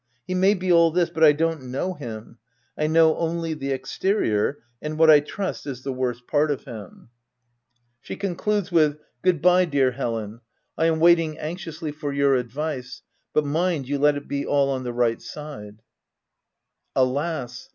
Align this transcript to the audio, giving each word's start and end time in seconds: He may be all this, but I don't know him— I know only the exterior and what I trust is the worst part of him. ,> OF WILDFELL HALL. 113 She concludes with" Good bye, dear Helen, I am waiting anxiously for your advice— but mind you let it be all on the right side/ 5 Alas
He 0.25 0.33
may 0.33 0.55
be 0.55 0.71
all 0.71 0.89
this, 0.89 1.11
but 1.11 1.23
I 1.23 1.31
don't 1.31 1.65
know 1.69 1.93
him— 1.93 2.39
I 2.75 2.87
know 2.87 3.15
only 3.17 3.53
the 3.53 3.69
exterior 3.69 4.63
and 4.81 4.97
what 4.97 5.11
I 5.11 5.19
trust 5.19 5.67
is 5.67 5.83
the 5.83 5.93
worst 5.93 6.25
part 6.25 6.49
of 6.49 6.63
him. 6.63 6.71
,> 6.63 6.71
OF 6.73 6.79
WILDFELL 6.81 7.01
HALL. 7.05 8.15
113 8.15 8.15
She 8.15 8.15
concludes 8.15 8.71
with" 8.71 8.99
Good 9.21 9.43
bye, 9.43 9.65
dear 9.65 9.91
Helen, 9.91 10.41
I 10.75 10.87
am 10.87 10.99
waiting 10.99 11.37
anxiously 11.37 11.91
for 11.91 12.11
your 12.11 12.33
advice— 12.33 13.03
but 13.35 13.45
mind 13.45 13.87
you 13.87 13.99
let 13.99 14.15
it 14.17 14.27
be 14.27 14.43
all 14.43 14.71
on 14.71 14.83
the 14.83 14.91
right 14.91 15.21
side/ 15.21 15.83
5 16.95 17.05
Alas 17.05 17.69